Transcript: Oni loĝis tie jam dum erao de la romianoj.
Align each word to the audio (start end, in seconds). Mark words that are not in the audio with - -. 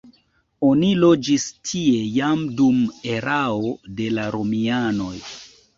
Oni 0.69 0.87
loĝis 1.01 1.45
tie 1.73 2.01
jam 2.15 2.41
dum 2.63 2.81
erao 3.19 3.73
de 4.01 4.13
la 4.19 4.29
romianoj. 4.39 5.17